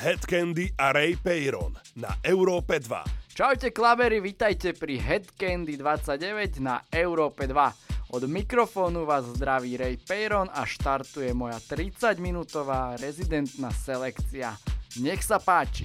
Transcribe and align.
Headcandy 0.00 0.72
a 0.80 0.96
Ray 0.96 1.12
Peyron 1.12 1.76
na 2.00 2.16
Európe 2.24 2.80
2. 2.80 3.36
Čaute 3.36 3.68
klabery, 3.68 4.24
vitajte 4.24 4.72
pri 4.72 4.96
Headcandy 4.96 5.76
29 5.76 6.56
na 6.56 6.80
Európe 6.88 7.44
2. 7.44 8.16
Od 8.16 8.24
mikrofónu 8.24 9.04
vás 9.04 9.28
zdraví 9.28 9.76
Ray 9.76 10.00
Peyron 10.00 10.48
a 10.48 10.64
štartuje 10.64 11.36
moja 11.36 11.60
30-minútová 11.60 12.96
rezidentná 12.96 13.68
selekcia. 13.76 14.56
Nech 15.04 15.20
sa 15.20 15.36
páči! 15.36 15.84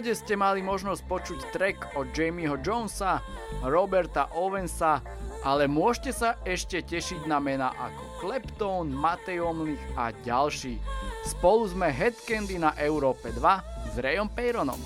Úvode 0.00 0.16
ste 0.16 0.32
mali 0.32 0.64
možnosť 0.64 1.02
počuť 1.04 1.40
track 1.52 1.78
od 1.92 2.08
Jamieho 2.16 2.56
Jonesa, 2.64 3.20
Roberta 3.60 4.32
Owensa, 4.32 5.04
ale 5.44 5.68
môžete 5.68 6.16
sa 6.16 6.40
ešte 6.40 6.80
tešiť 6.80 7.28
na 7.28 7.36
mena 7.36 7.68
ako 7.76 8.24
Kleptone, 8.24 8.96
Matej 8.96 9.44
Omlich 9.44 9.84
a 10.00 10.08
ďalší. 10.24 10.80
Spolu 11.28 11.68
sme 11.68 11.92
Headcandy 11.92 12.56
na 12.56 12.72
Európe 12.80 13.28
2 13.28 13.92
s 13.92 13.94
Rayom 14.00 14.32
Peyronom. 14.32 14.80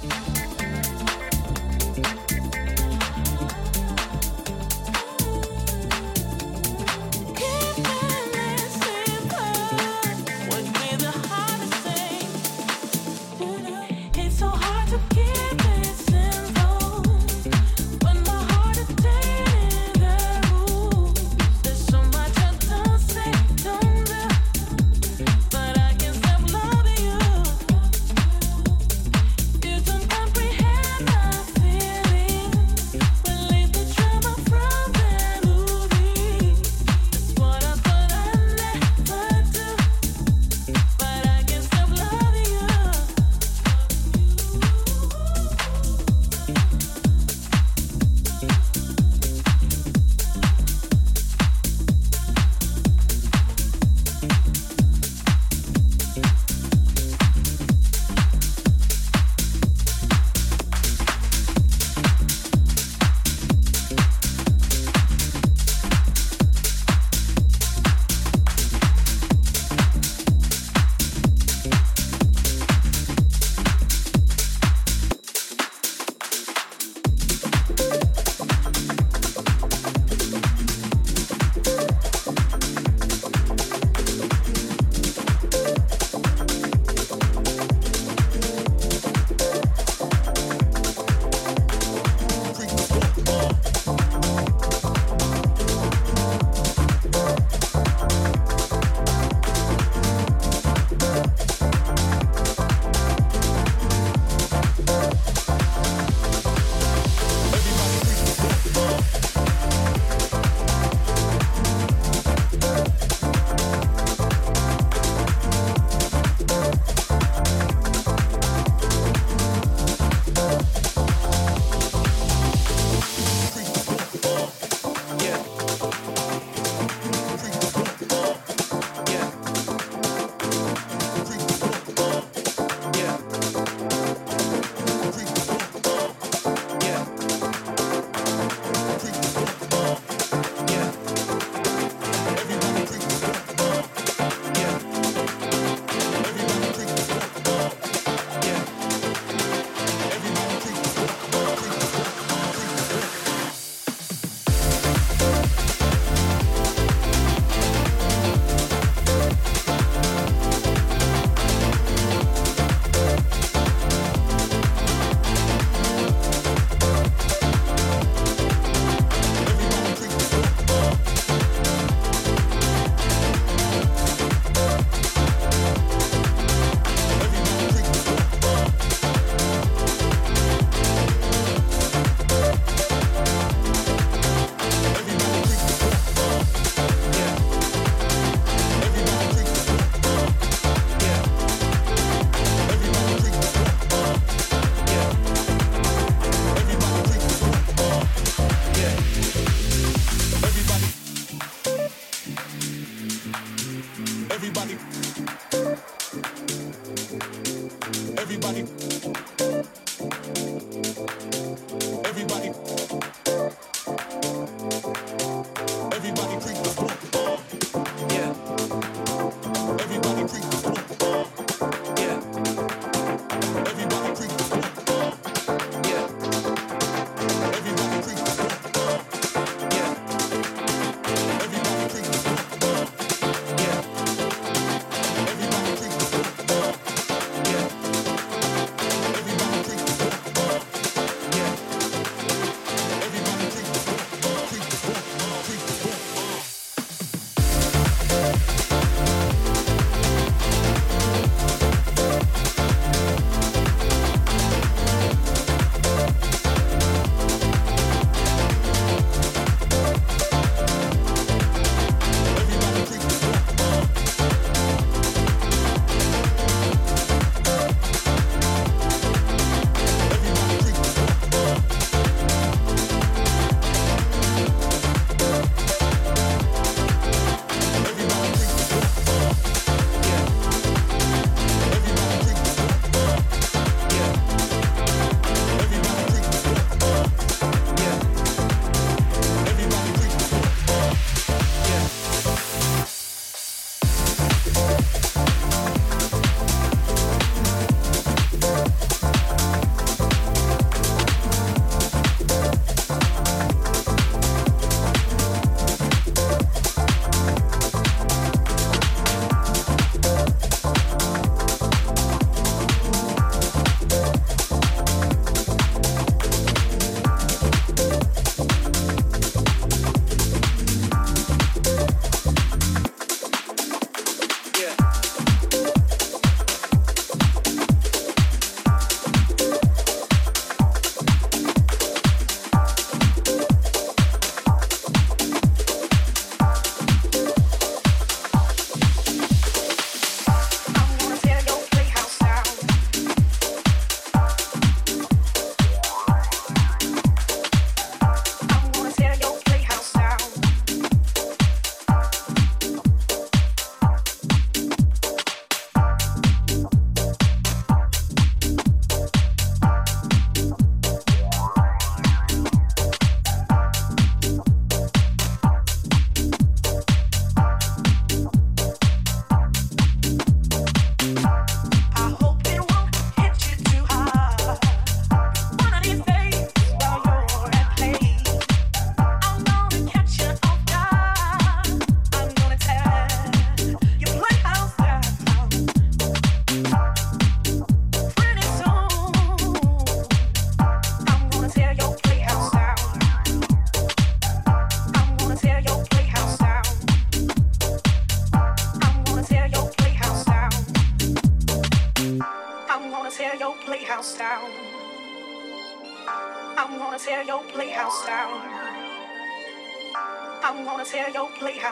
everybody. 204.44 204.93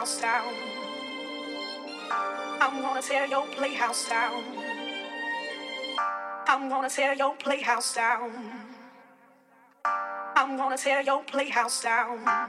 Playhouse 0.03 0.21
down. 0.21 0.53
I'm 2.59 2.81
gonna 2.81 3.01
tear 3.01 3.25
your 3.25 3.45
playhouse 3.55 4.09
down. 4.09 4.43
I'm 6.45 6.67
gonna 6.67 6.89
tear 6.89 7.13
your 7.13 7.35
playhouse 7.35 7.95
down. 7.95 8.31
I'm 10.35 10.57
gonna 10.57 10.77
tear 10.77 11.01
your 11.03 11.23
playhouse 11.23 11.83
down. 11.83 12.25
Down. 12.25 12.42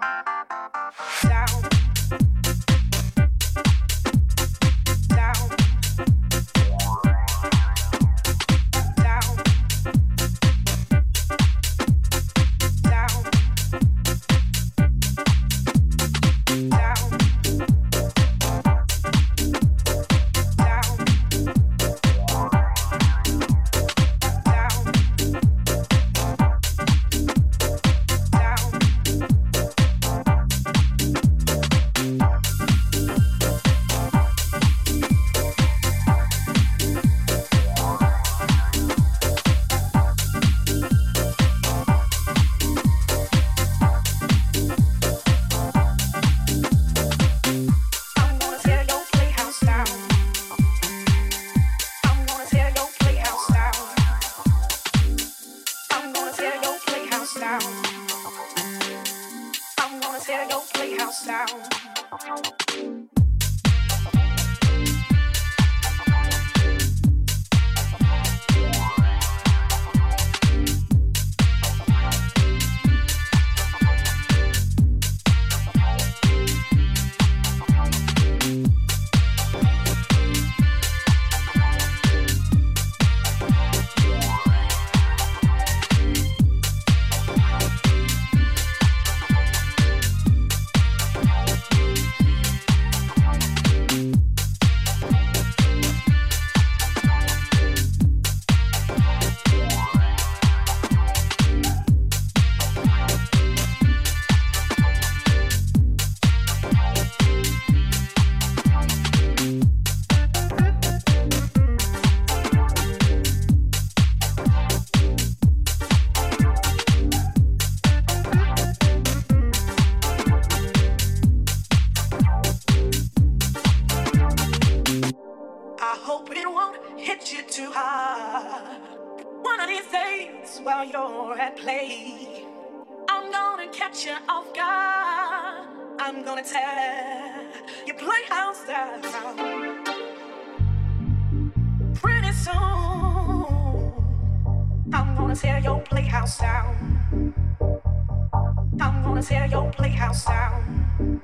playhouse 149.77 150.25
sound. 150.25 151.21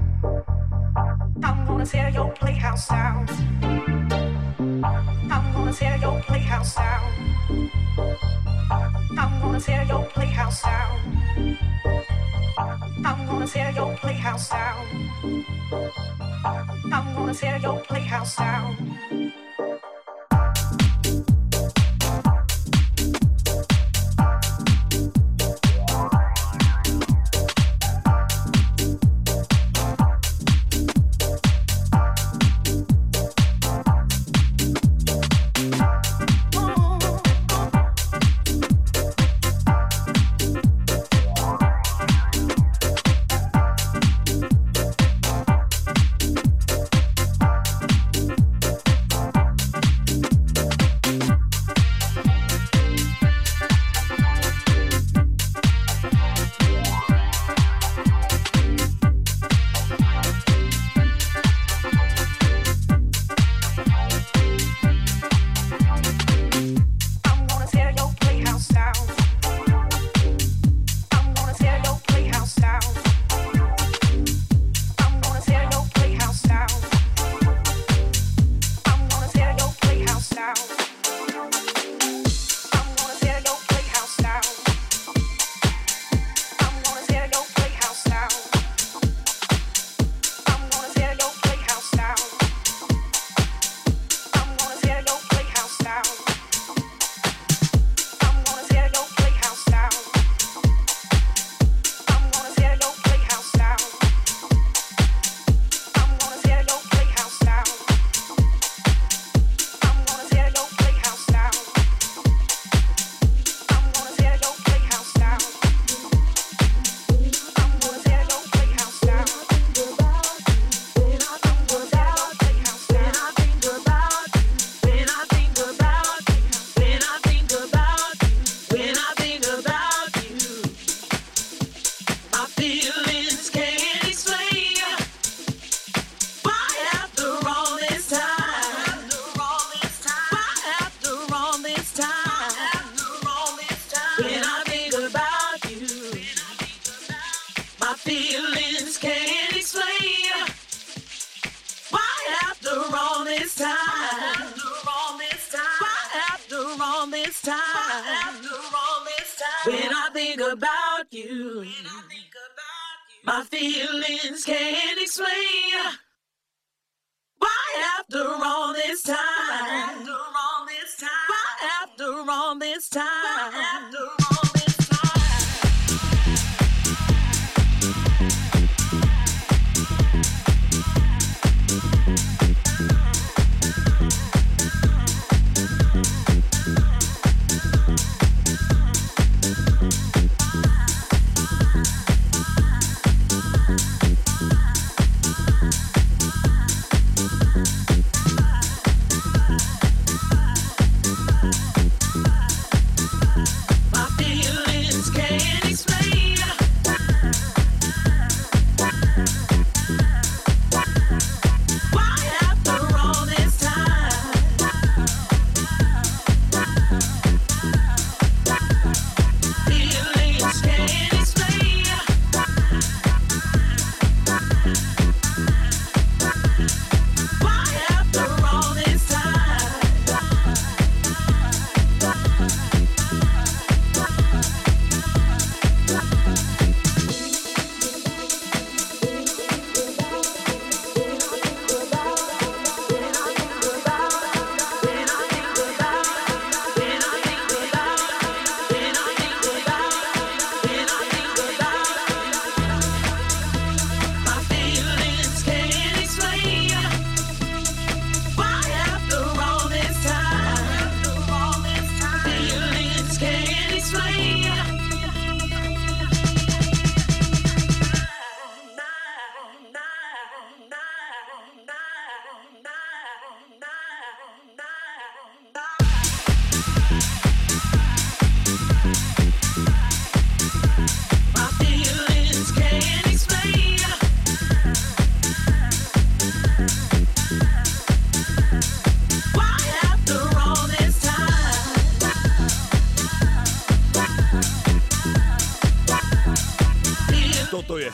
I'm 1.42 1.66
gonna 1.66 1.86
tear 1.86 2.08
your 2.10 2.30
playhouse 2.32 2.88
down. 2.88 3.26
I'm 5.30 5.52
gonna 5.54 5.72
tear 5.72 5.96
your 5.96 6.20
playhouse 6.22 6.74
down. 6.74 7.70
I'm 9.18 9.40
gonna 9.40 9.60
tear 9.60 9.84
your 9.84 10.04
playhouse 10.04 10.62
down. 10.62 11.58
I'm 13.04 13.26
gonna 13.26 13.46
tear 13.46 13.70
your 13.72 13.96
playhouse 13.96 14.48
down. 14.50 14.86
I'm 16.92 17.14
gonna 17.14 17.34
tear 17.34 17.58
your 17.58 17.80
playhouse 17.80 18.36
down. 18.36 18.76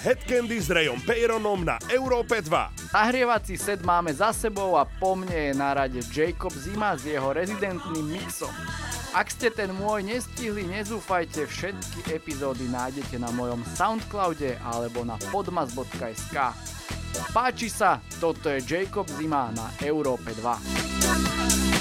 S 0.07 0.71
Rejom 0.71 1.03
Peyronom 1.03 1.66
na 1.66 1.83
Európe 1.90 2.38
2. 2.38 2.95
Zahrievací 2.95 3.59
set 3.59 3.83
máme 3.83 4.14
za 4.14 4.31
sebou 4.31 4.79
a 4.79 4.87
po 4.87 5.19
mne 5.19 5.51
je 5.51 5.53
na 5.59 5.75
rade 5.75 5.99
Jacob 6.14 6.55
Zima 6.55 6.95
s 6.95 7.11
jeho 7.11 7.35
rezidentným 7.35 8.14
mixom. 8.14 8.55
Ak 9.11 9.35
ste 9.35 9.51
ten 9.51 9.75
môj 9.75 10.07
nestihli, 10.07 10.62
nezúfajte, 10.71 11.51
všetky 11.51 12.14
epizódy 12.14 12.71
nájdete 12.71 13.19
na 13.19 13.35
mojom 13.35 13.66
Soundcloude 13.66 14.55
alebo 14.62 15.03
na 15.03 15.19
podmas.sk. 15.35 16.55
Páči 17.35 17.66
sa, 17.66 17.99
toto 18.23 18.47
je 18.47 18.62
Jacob 18.62 19.11
Zima 19.11 19.51
na 19.59 19.75
Európe 19.83 20.31
2. 20.38 21.76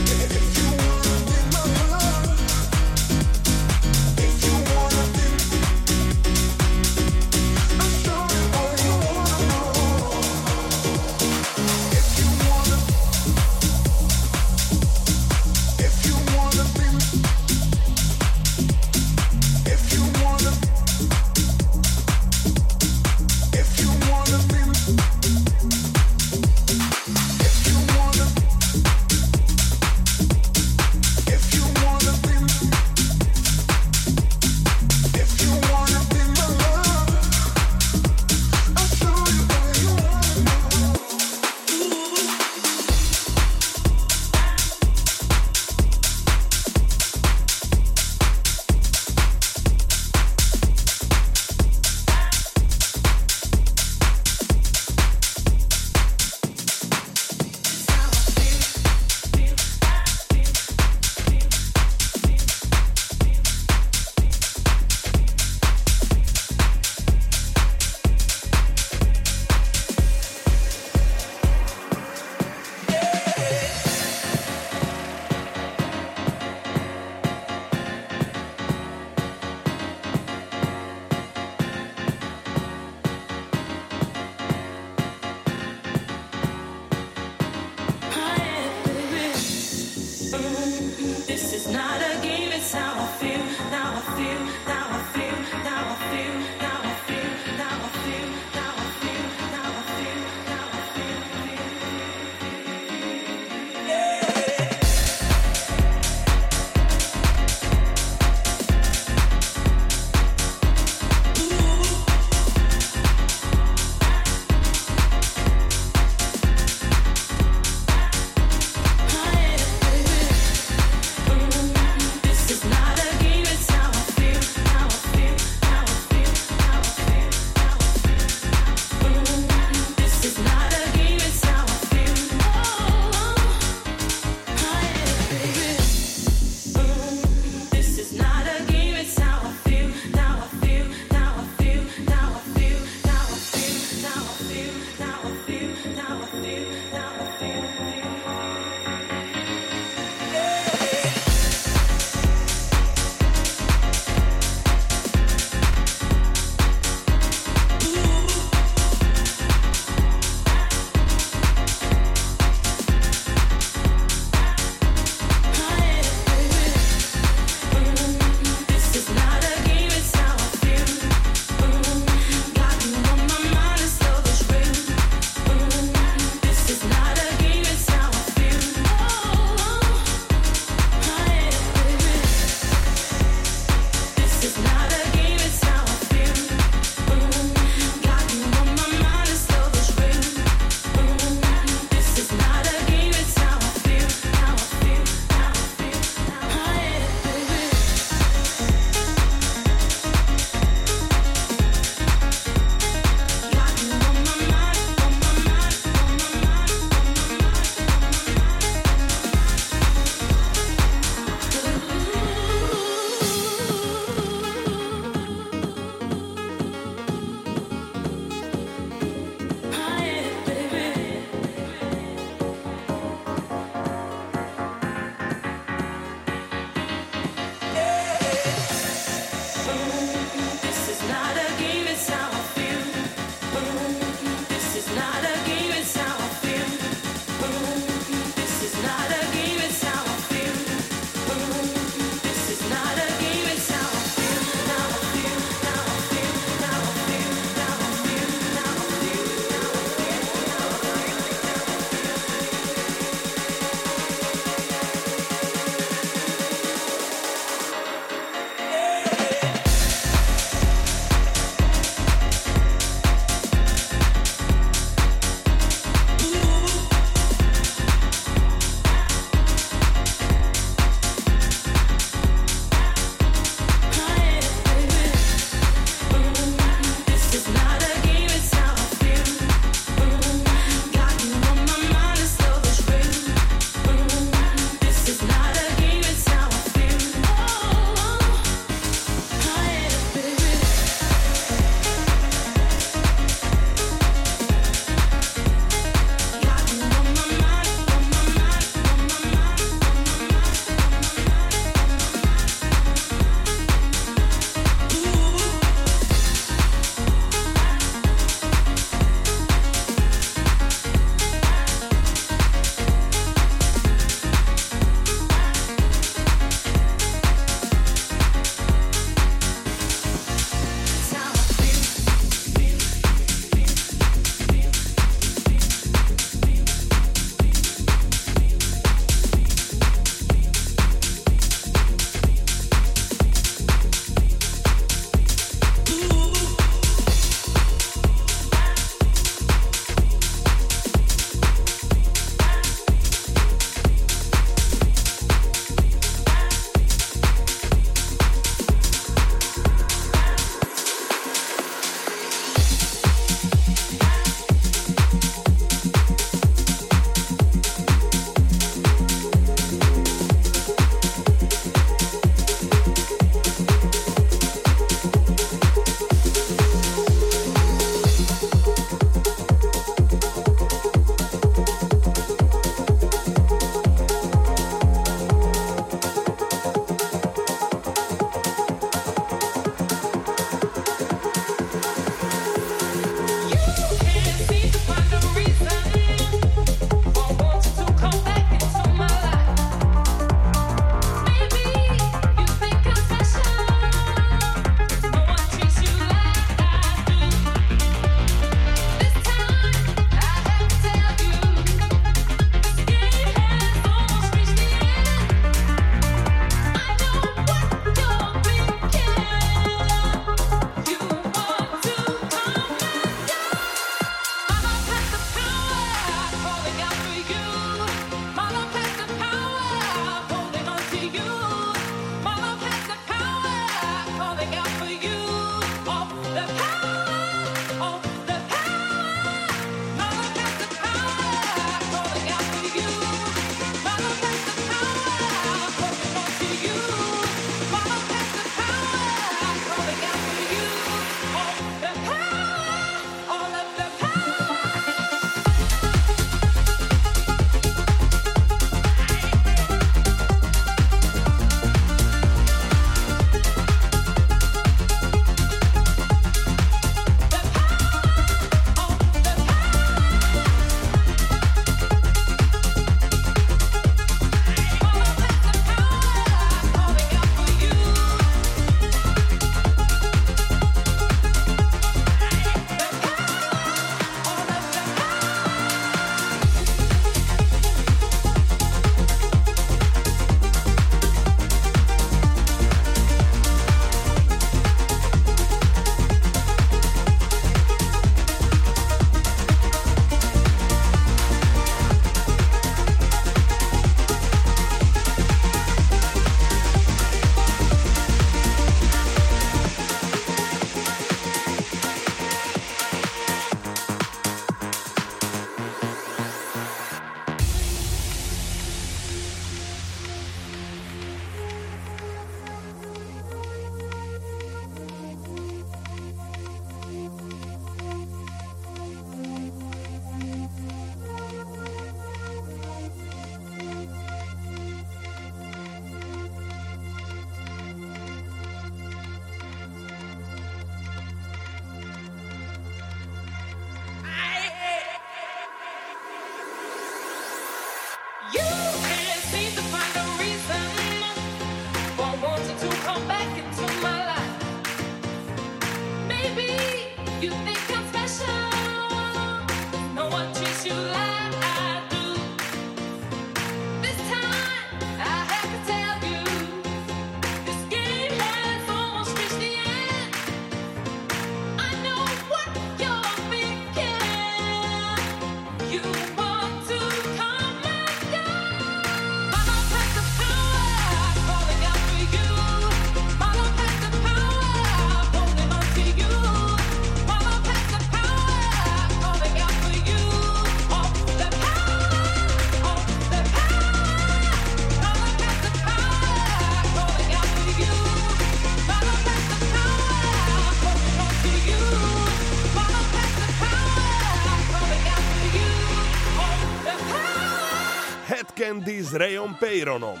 Candy 598.61 598.83
s 598.83 598.93
Rayom 598.93 599.33
Peyronom. 599.39 600.00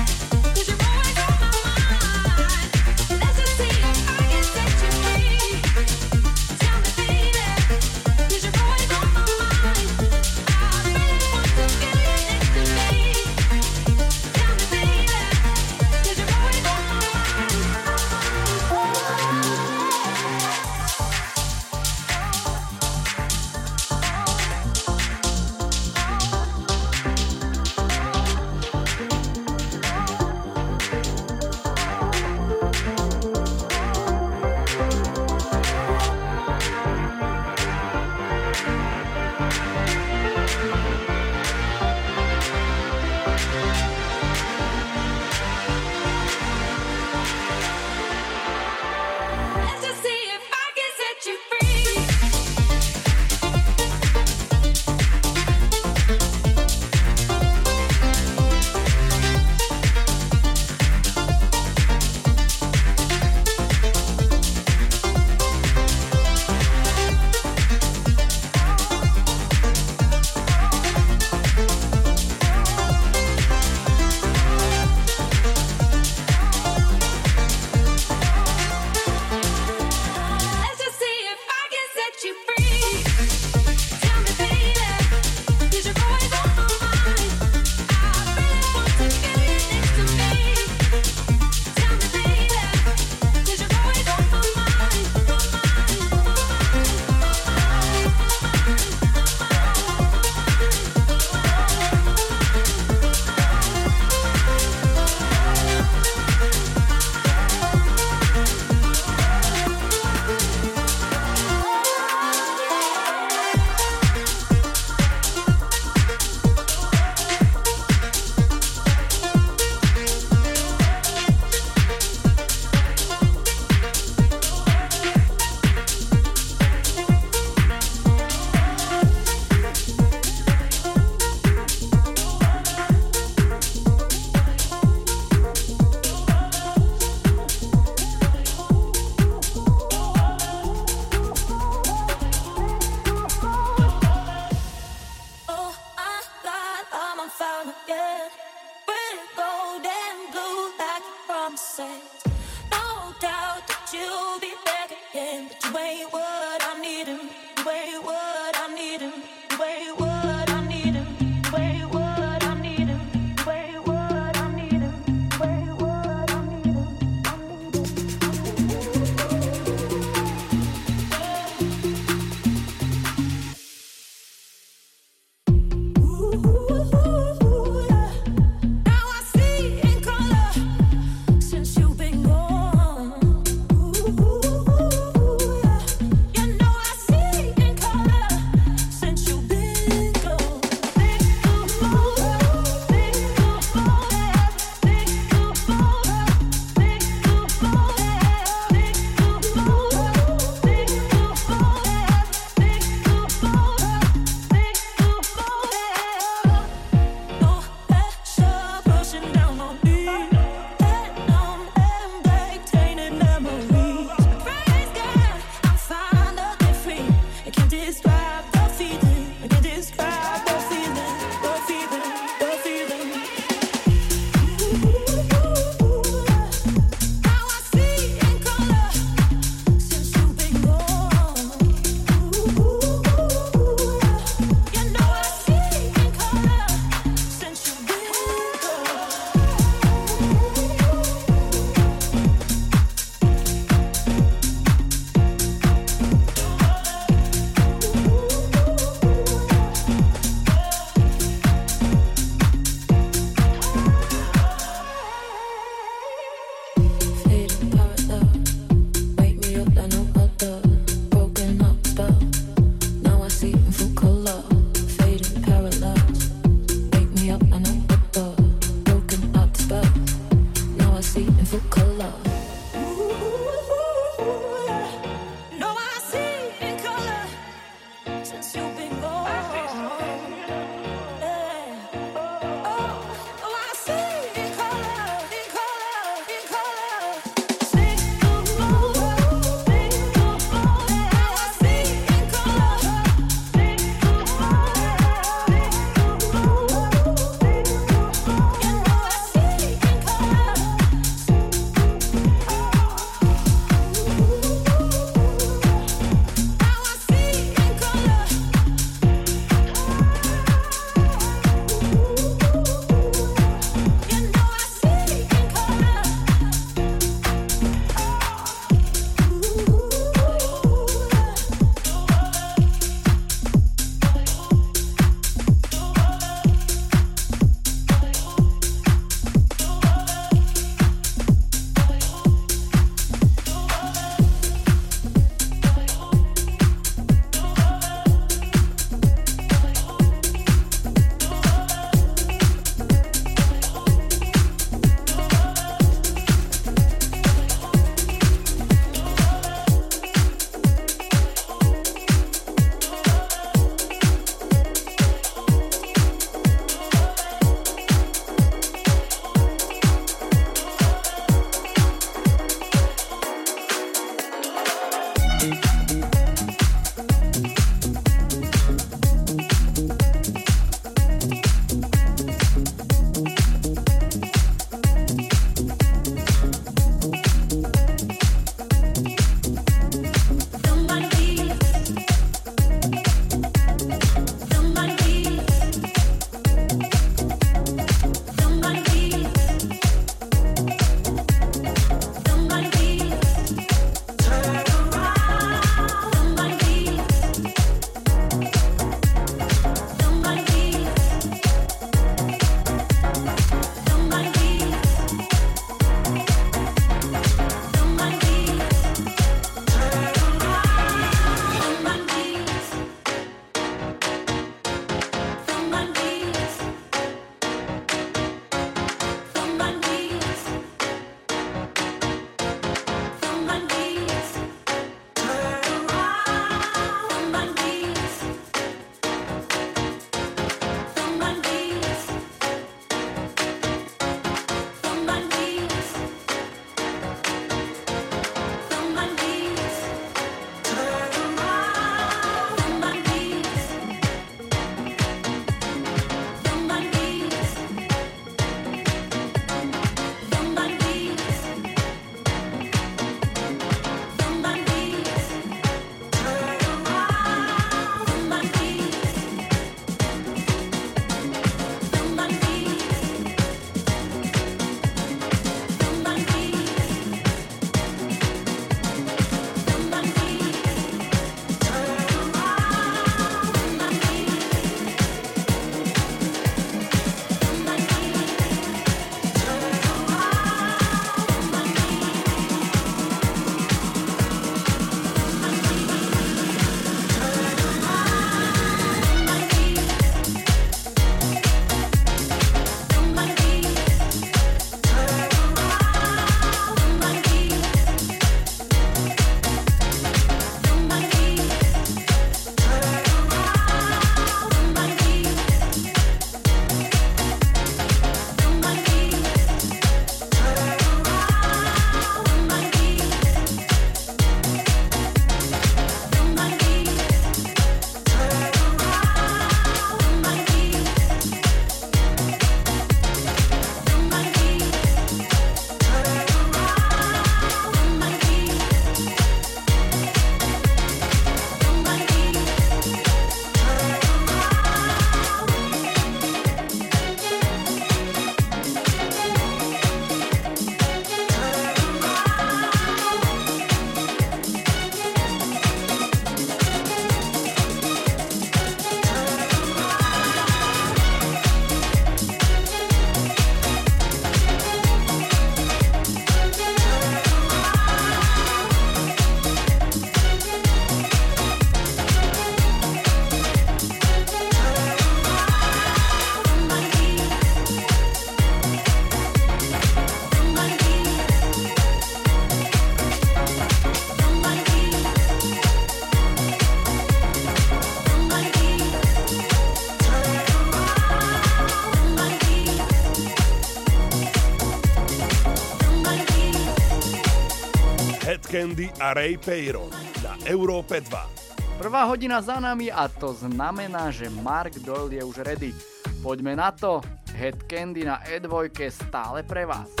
Candy 588.51 588.91
a 588.99 589.15
Ray 589.15 589.39
Peyron 589.39 589.87
na 590.19 590.35
Európe 590.43 590.99
2. 590.99 591.79
Prvá 591.79 592.03
hodina 592.03 592.43
za 592.43 592.59
nami 592.59 592.91
a 592.91 593.07
to 593.07 593.31
znamená, 593.31 594.11
že 594.11 594.27
Mark 594.27 594.75
Doyle 594.83 595.15
je 595.15 595.23
už 595.23 595.47
ready. 595.47 595.71
Poďme 596.19 596.59
na 596.59 596.75
to, 596.75 596.99
Head 597.31 597.63
Candy 597.63 598.03
na 598.03 598.19
E2 598.27 598.75
stále 598.91 599.47
pre 599.47 599.63
vás. 599.63 600.00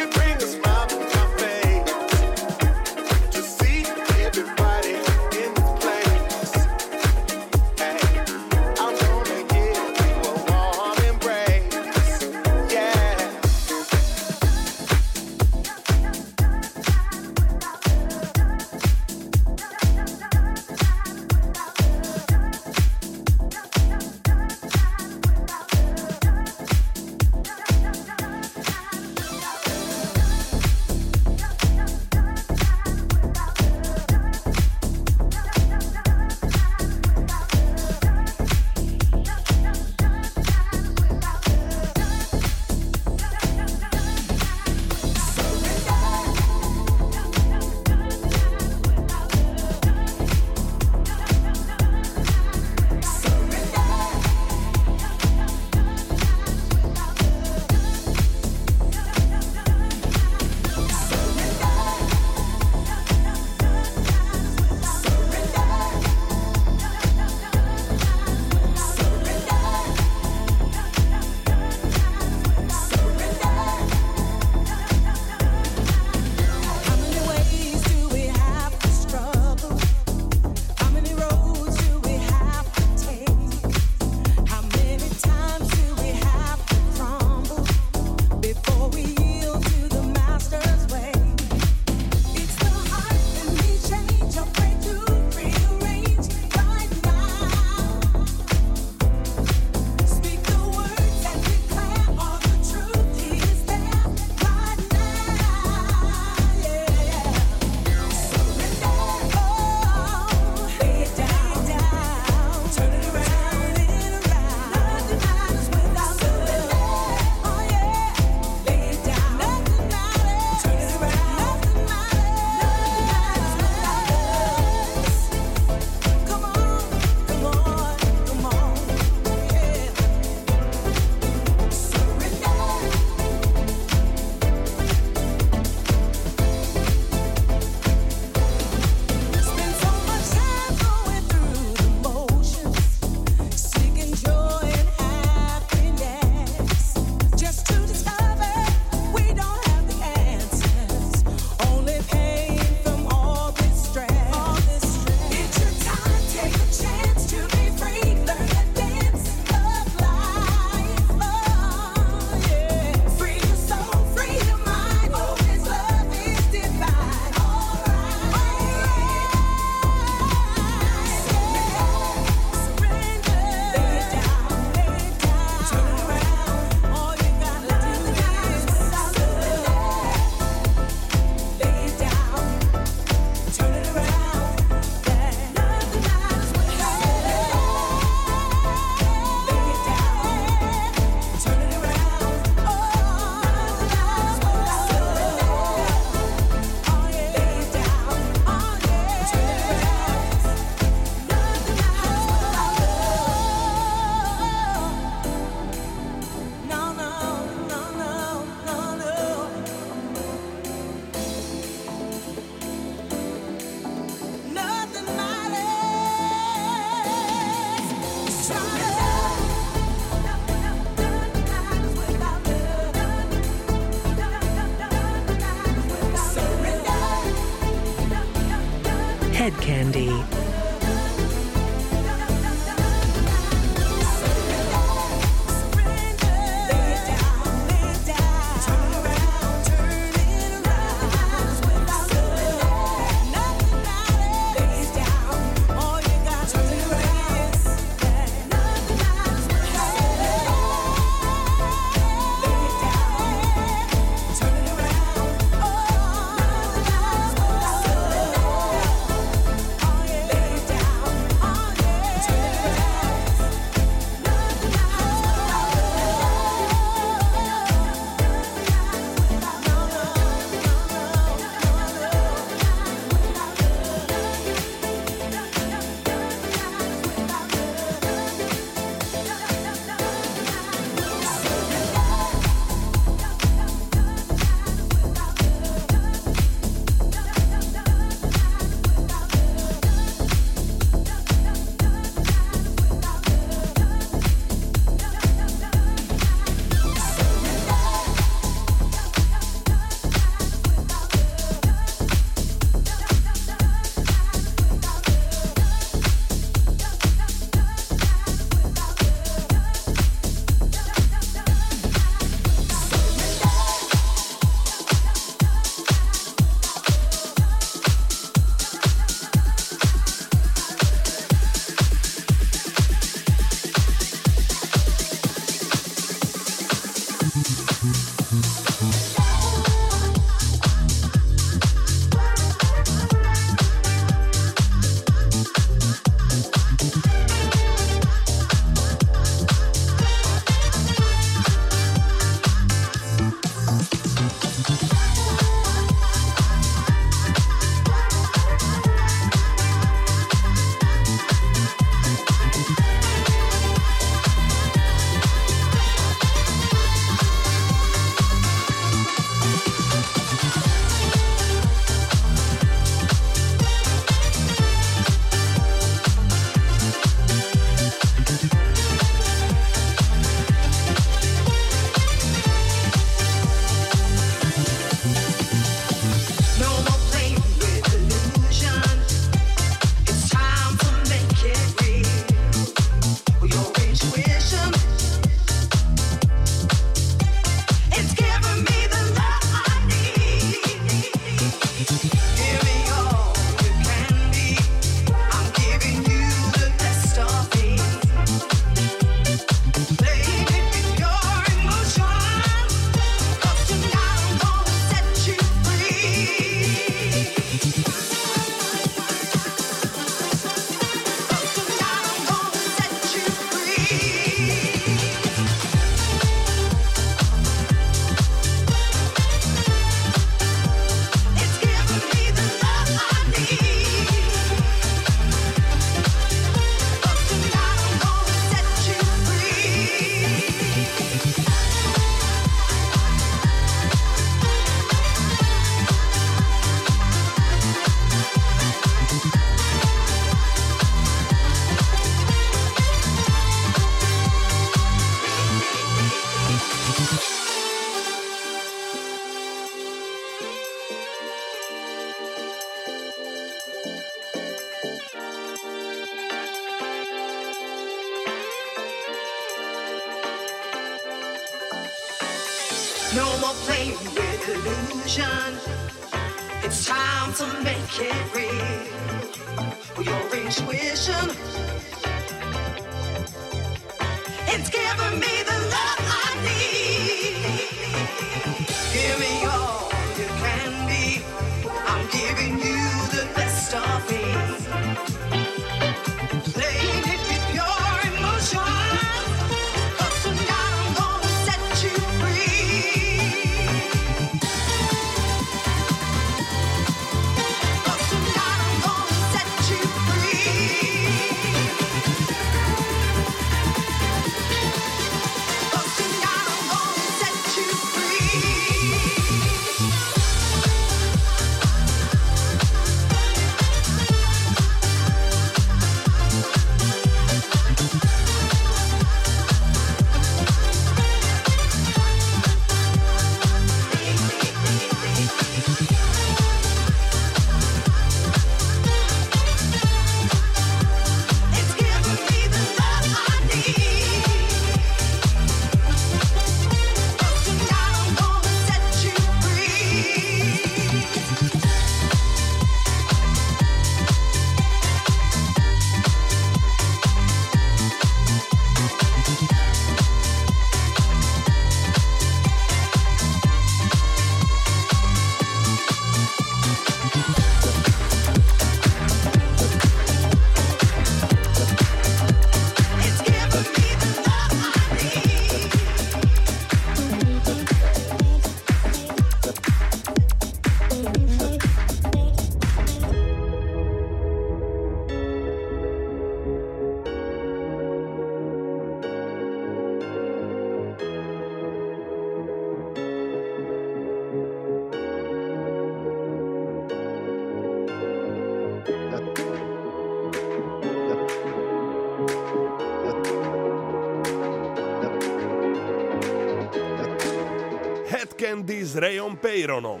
Rayom 598.96 599.36
Peyronom. 599.36 600.00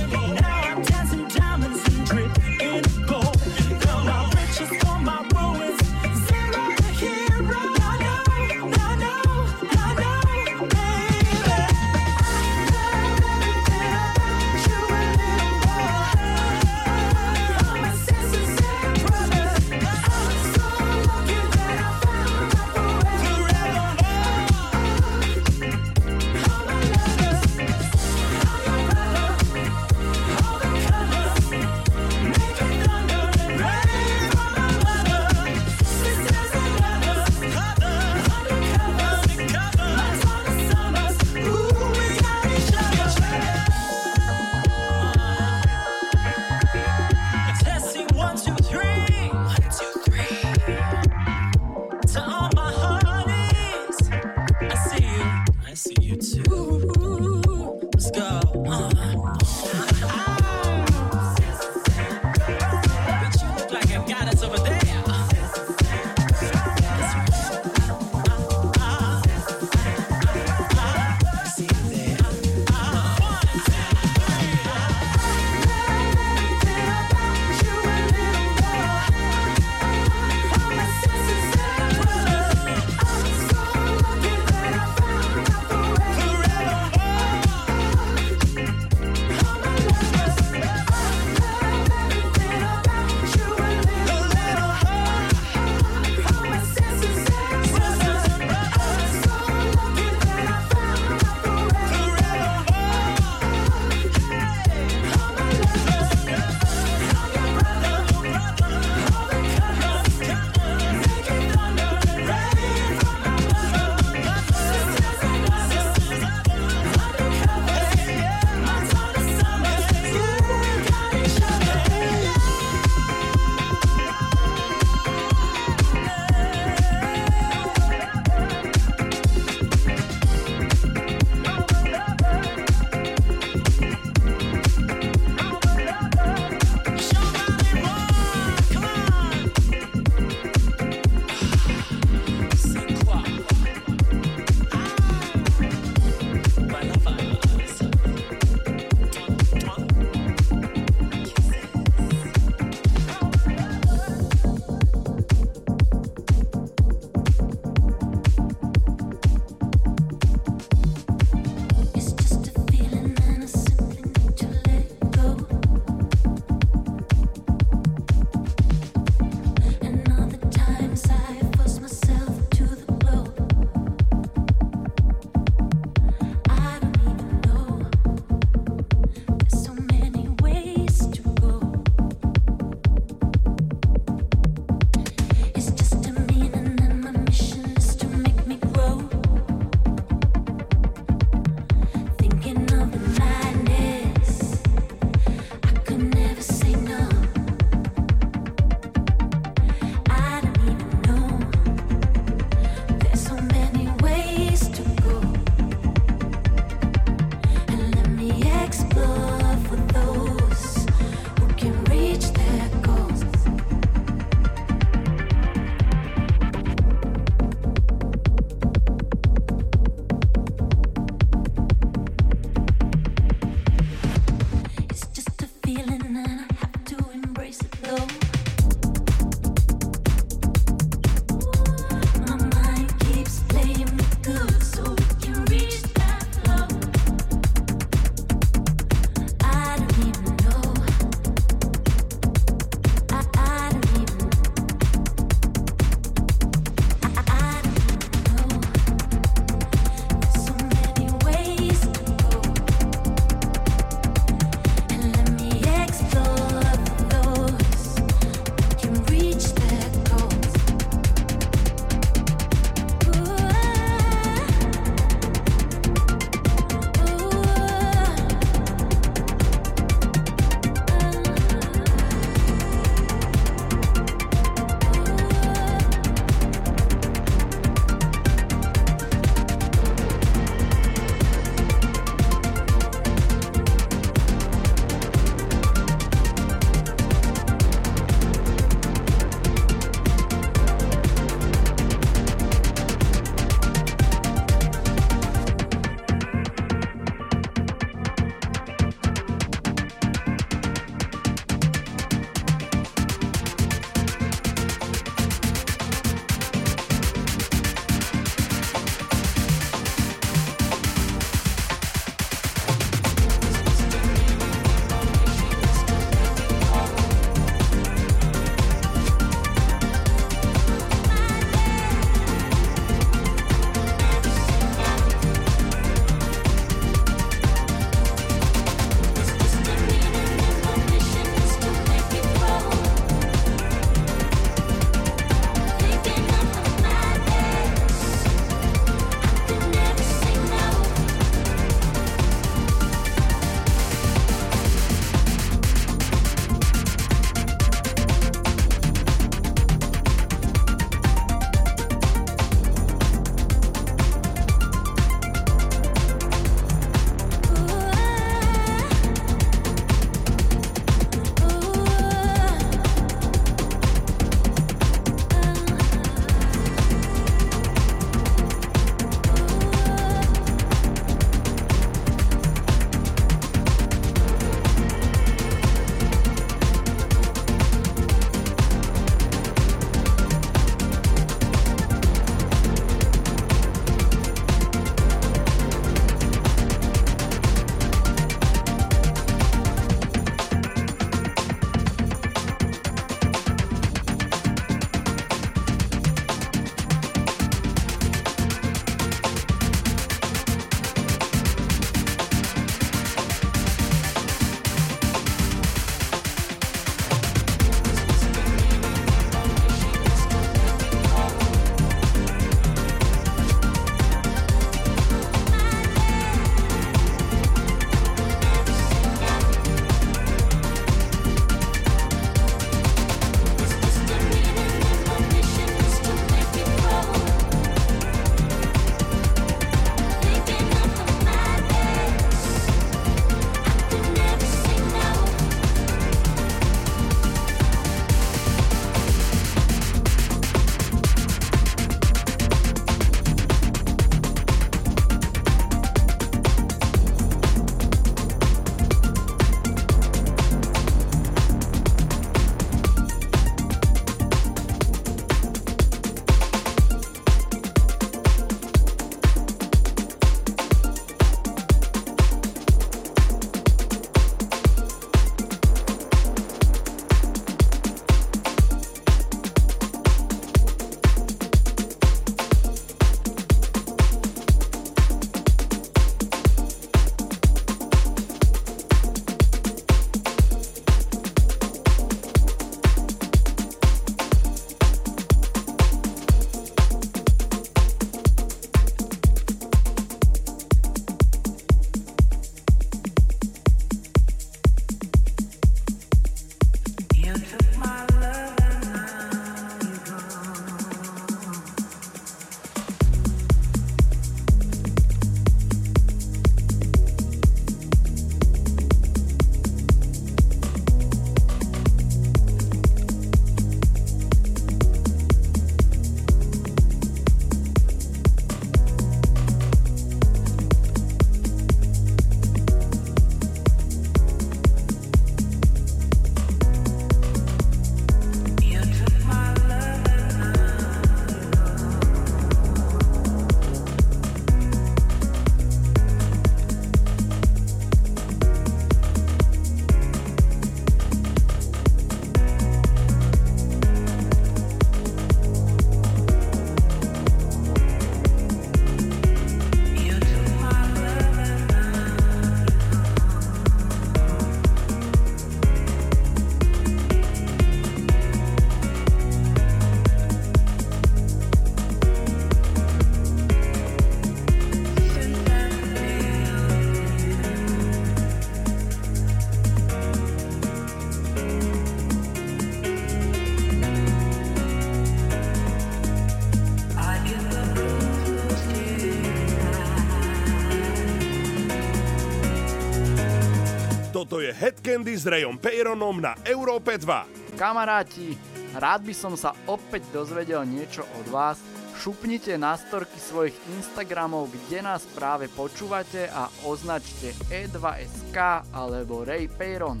Candy 584.80 585.12
s 585.12 585.28
Rayom 585.28 585.60
Peyronom 585.60 586.24
na 586.24 586.32
Európe 586.48 586.96
2. 586.96 587.54
Kamaráti, 587.60 588.32
rád 588.72 589.04
by 589.04 589.12
som 589.12 589.36
sa 589.36 589.52
opäť 589.68 590.08
dozvedel 590.08 590.64
niečo 590.64 591.04
od 591.20 591.26
vás. 591.28 591.60
Šupnite 592.00 592.56
na 592.56 592.80
storky 592.80 593.20
svojich 593.20 593.52
Instagramov, 593.76 594.48
kde 594.48 594.80
nás 594.80 595.04
práve 595.12 595.52
počúvate 595.52 596.32
a 596.32 596.48
označte 596.64 597.36
E2SK 597.52 598.72
alebo 598.72 599.20
Ray 599.20 599.52
Peyron. 599.52 600.00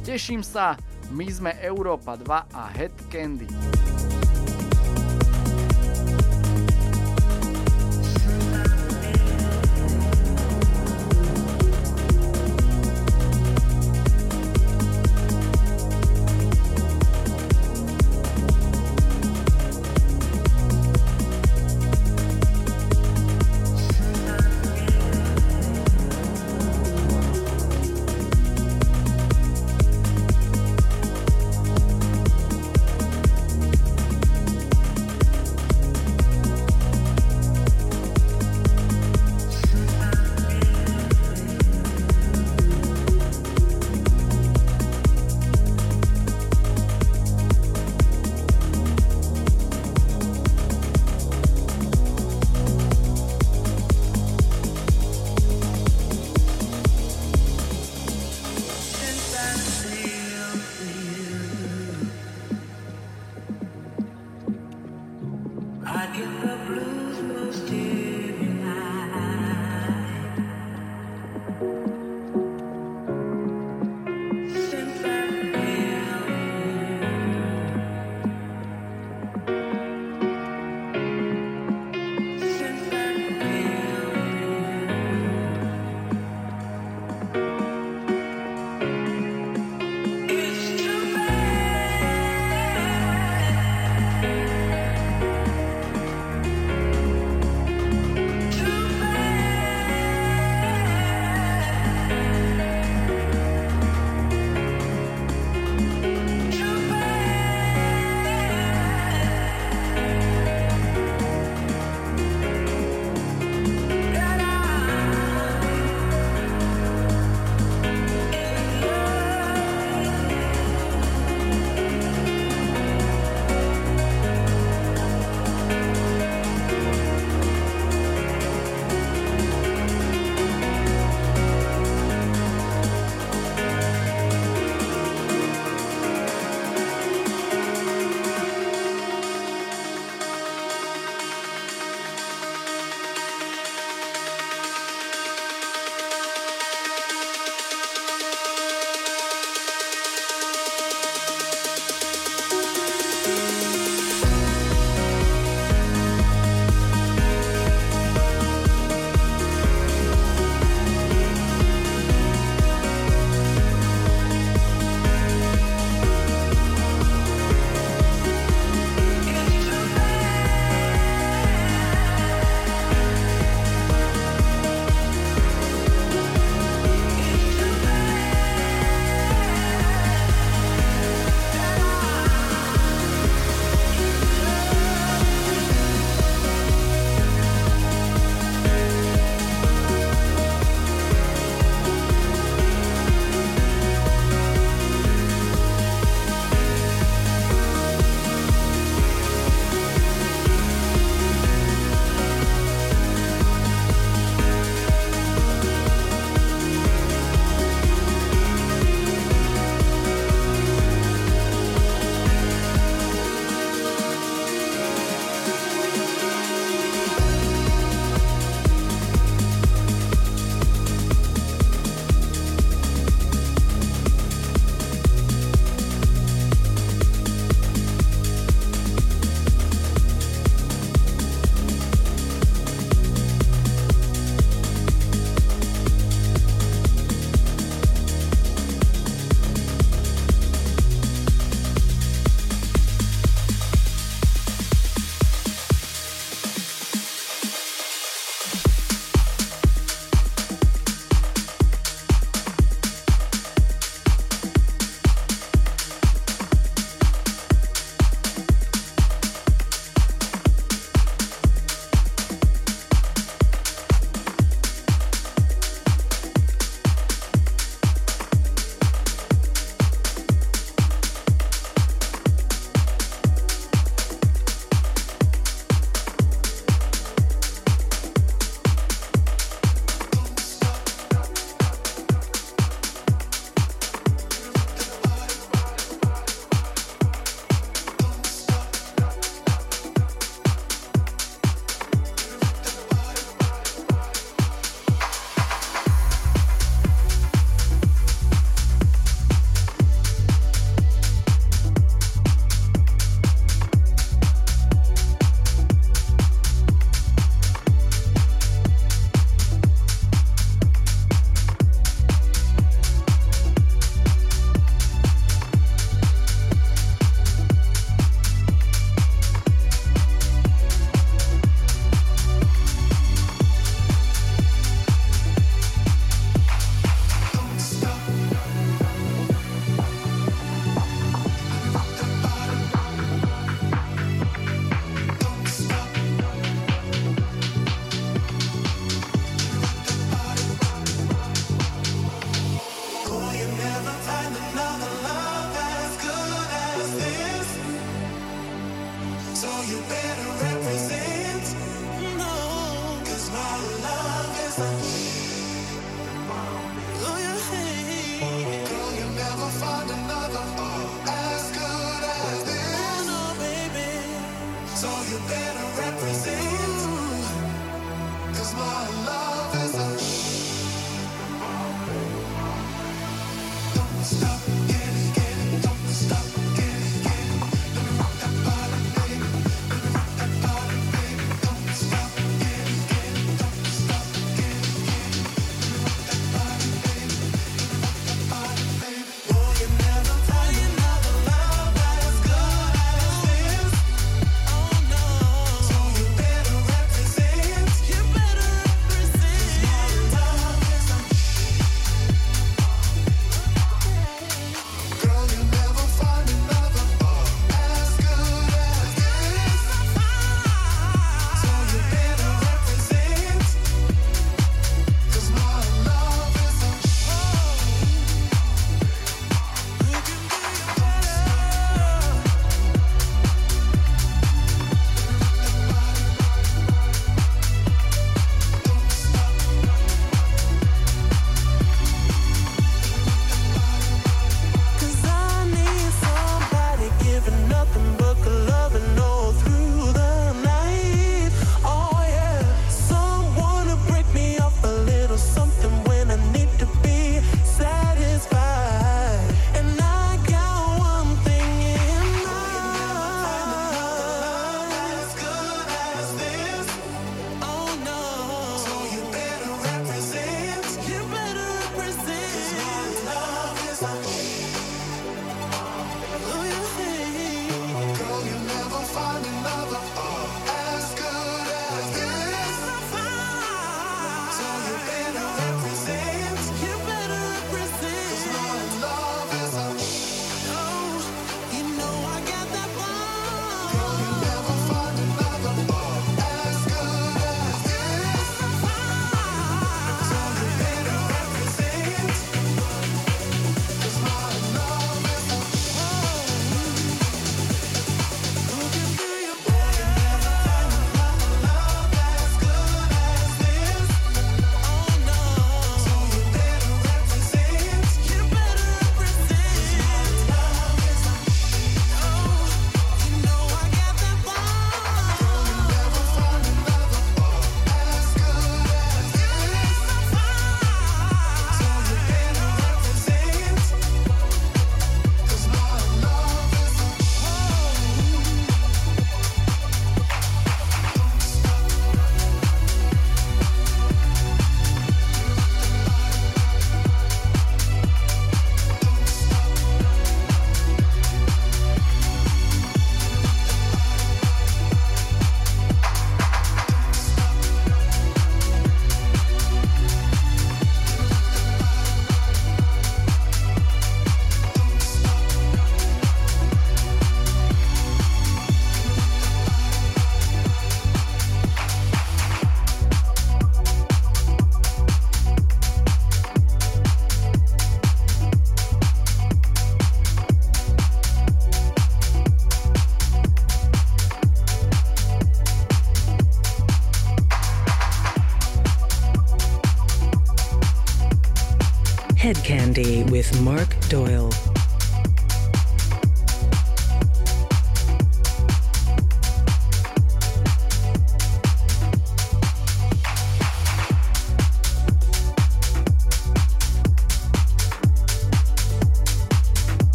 Teším 0.00 0.40
sa, 0.40 0.72
my 1.12 1.28
sme 1.28 1.52
Európa 1.60 2.16
2 2.16 2.48
a 2.48 2.62
Head 2.72 2.96
Candy. 3.12 3.93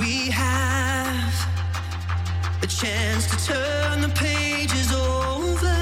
We 0.00 0.30
have 0.30 1.34
a 2.62 2.66
chance 2.66 3.26
to 3.26 3.36
turn 3.44 4.00
the 4.00 4.08
pages 4.08 4.90
over. 4.90 5.76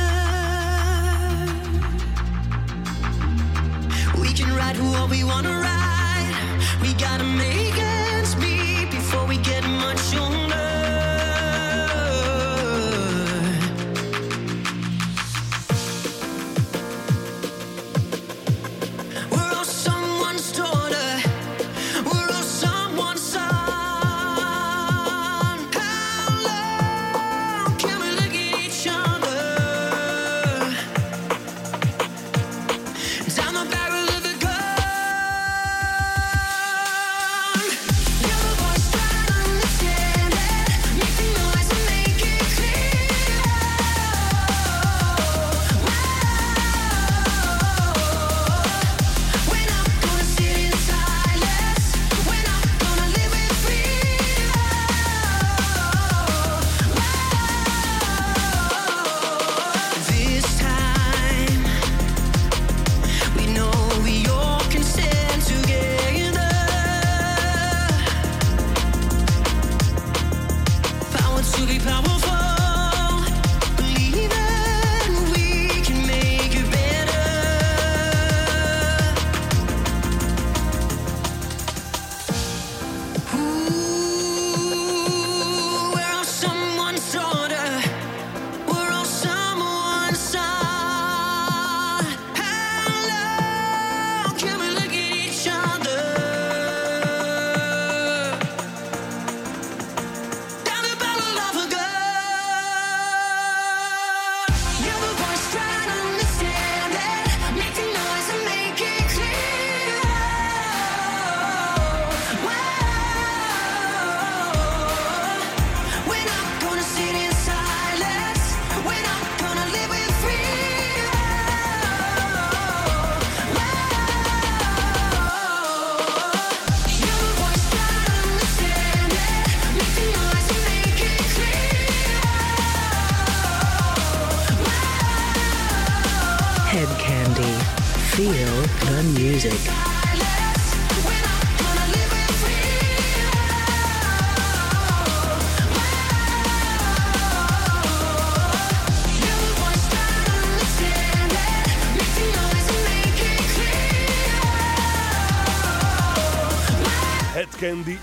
We 4.20 4.32
can 4.32 4.54
write 4.56 4.78
what 4.78 5.10
we 5.10 5.22
wanna 5.22 5.60
write. 5.60 6.58
We 6.82 6.92
gotta 6.94 7.24
make 7.24 7.69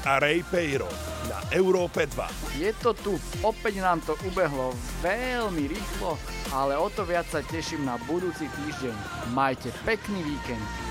a 0.08 0.24
Ray 0.24 0.40
Peiro 0.40 0.88
na 1.28 1.44
Európe 1.52 2.08
2. 2.08 2.64
Je 2.64 2.72
to 2.80 2.96
tu, 2.96 3.20
opäť 3.44 3.84
nám 3.84 4.00
to 4.08 4.16
ubehlo 4.24 4.72
veľmi 5.04 5.68
rýchlo, 5.68 6.16
ale 6.56 6.80
o 6.80 6.88
to 6.88 7.04
viac 7.04 7.28
sa 7.28 7.44
teším 7.44 7.84
na 7.84 8.00
budúci 8.08 8.48
týždeň. 8.48 8.96
Majte 9.36 9.76
pekný 9.84 10.24
víkend. 10.24 10.87